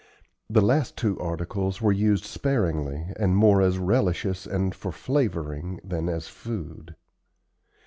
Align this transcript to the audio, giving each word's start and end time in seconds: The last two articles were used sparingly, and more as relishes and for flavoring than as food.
The 0.49 0.63
last 0.63 0.97
two 0.97 1.19
articles 1.19 1.79
were 1.79 1.91
used 1.91 2.25
sparingly, 2.25 3.05
and 3.17 3.35
more 3.37 3.61
as 3.61 3.77
relishes 3.77 4.47
and 4.47 4.73
for 4.73 4.91
flavoring 4.91 5.79
than 5.83 6.09
as 6.09 6.27
food. 6.27 6.95